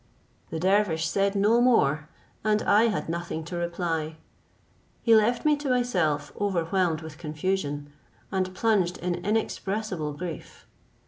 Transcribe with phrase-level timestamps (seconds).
[0.49, 2.09] The dervish said no more,
[2.43, 4.15] and I had nothing to reply.
[5.03, 7.93] He left me to myself overwhelmed with confusion,
[8.31, 10.65] and plunged in inexpressible grief.